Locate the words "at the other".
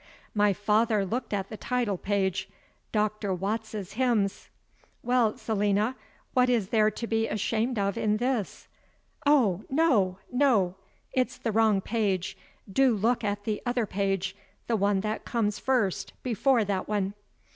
13.23-13.85